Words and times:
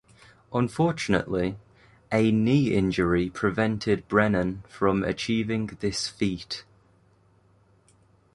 Unfortunately, 0.51 1.57
a 2.11 2.31
knee 2.31 2.73
injury 2.73 3.29
prevented 3.29 4.07
Brennan 4.07 4.63
from 4.67 5.03
achieving 5.03 5.77
this 5.79 6.07
feat. 6.07 6.65